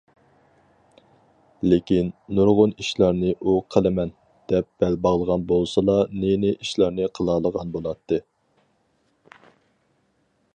[1.73, 2.07] لېكىن،
[2.39, 4.13] نۇرغۇن ئىشلارنى ئۇ قىلىمەن،
[4.53, 8.21] دەپ بەل باغلىغان بولسىلا، نى- نى ئىشلارنى قىلالىغان بولاتتى.